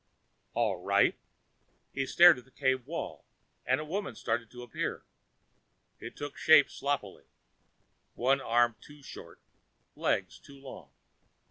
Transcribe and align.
"All 0.55 0.77
right." 0.77 1.15
He 1.93 2.07
stared 2.07 2.39
at 2.39 2.45
the 2.45 2.49
cave 2.49 2.87
wall 2.87 3.23
and 3.67 3.79
a 3.79 3.85
woman 3.85 4.15
started 4.15 4.49
to 4.49 4.63
appear. 4.63 5.05
It 5.99 6.15
took 6.15 6.37
shape 6.37 6.71
sloppily, 6.71 7.25
one 8.15 8.41
arm 8.41 8.77
too 8.81 9.03
short, 9.03 9.41
legs 9.95 10.39
too 10.39 10.59
long. 10.59 10.89